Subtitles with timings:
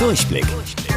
[0.00, 0.46] Durchblick.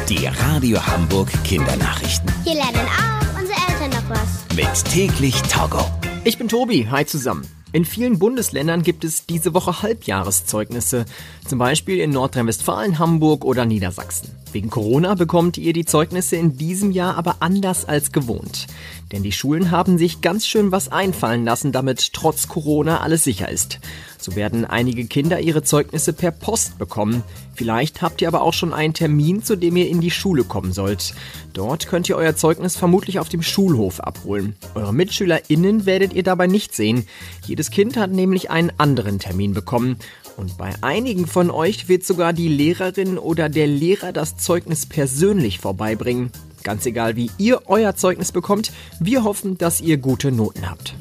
[0.08, 2.32] Die Radio Hamburg Kindernachrichten.
[2.42, 4.56] Hier lernen auch unsere Eltern noch was.
[4.56, 5.84] Mit täglich Togo.
[6.24, 7.46] Ich bin Tobi, hi zusammen.
[7.72, 11.04] In vielen Bundesländern gibt es diese Woche Halbjahreszeugnisse,
[11.46, 14.30] zum Beispiel in Nordrhein-Westfalen, Hamburg oder Niedersachsen.
[14.52, 18.68] Wegen Corona bekommt ihr die Zeugnisse in diesem Jahr aber anders als gewohnt.
[19.12, 23.50] Denn die Schulen haben sich ganz schön was einfallen lassen, damit trotz Corona alles sicher
[23.50, 23.80] ist.
[24.24, 27.22] So werden einige Kinder ihre Zeugnisse per Post bekommen.
[27.54, 30.72] Vielleicht habt ihr aber auch schon einen Termin, zu dem ihr in die Schule kommen
[30.72, 31.14] sollt.
[31.52, 34.56] Dort könnt ihr euer Zeugnis vermutlich auf dem Schulhof abholen.
[34.74, 37.06] Eure MitschülerInnen werdet ihr dabei nicht sehen.
[37.46, 39.98] Jedes Kind hat nämlich einen anderen Termin bekommen.
[40.38, 45.58] Und bei einigen von euch wird sogar die Lehrerin oder der Lehrer das Zeugnis persönlich
[45.58, 46.30] vorbeibringen.
[46.62, 50.94] Ganz egal, wie ihr euer Zeugnis bekommt, wir hoffen, dass ihr gute Noten habt.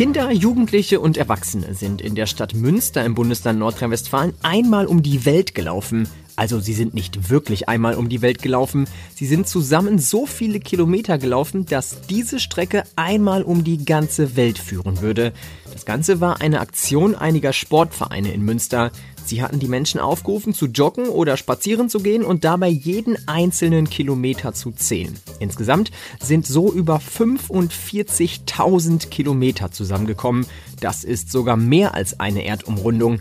[0.00, 5.26] Kinder, Jugendliche und Erwachsene sind in der Stadt Münster im Bundesland Nordrhein-Westfalen einmal um die
[5.26, 6.08] Welt gelaufen.
[6.40, 10.58] Also sie sind nicht wirklich einmal um die Welt gelaufen, sie sind zusammen so viele
[10.58, 15.34] Kilometer gelaufen, dass diese Strecke einmal um die ganze Welt führen würde.
[15.70, 18.90] Das Ganze war eine Aktion einiger Sportvereine in Münster.
[19.22, 23.90] Sie hatten die Menschen aufgerufen, zu joggen oder spazieren zu gehen und dabei jeden einzelnen
[23.90, 25.14] Kilometer zu zählen.
[25.40, 25.90] Insgesamt
[26.22, 30.46] sind so über 45.000 Kilometer zusammengekommen.
[30.80, 33.20] Das ist sogar mehr als eine Erdumrundung.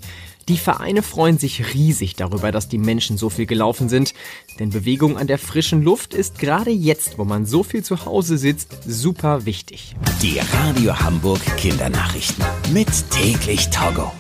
[0.49, 4.15] Die Vereine freuen sich riesig darüber, dass die Menschen so viel gelaufen sind,
[4.57, 8.39] denn Bewegung an der frischen Luft ist gerade jetzt, wo man so viel zu Hause
[8.39, 9.95] sitzt, super wichtig.
[10.23, 12.43] Die Radio Hamburg Kindernachrichten.
[12.73, 14.11] Mit täglich Togo.